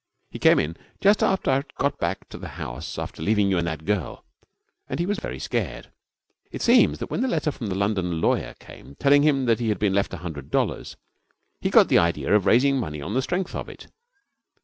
[0.31, 3.59] He came in just after I had got back to the house after leaving you
[3.59, 4.25] and that girl,
[4.87, 5.91] and he was very scared.
[6.49, 9.69] It seems that when the letter from the London lawyer came telling him that he
[9.69, 10.97] had been left a hundred dollars,
[11.59, 13.91] he got the idea of raising money on the strength of it.